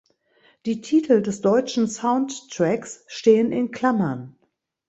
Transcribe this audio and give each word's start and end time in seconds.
Die 0.65 0.81
Titel 0.81 1.21
des 1.21 1.41
deutschen 1.41 1.85
Soundtracks 1.87 3.03
stehen 3.07 3.51
in 3.51 3.69
Klammern. 3.69 4.35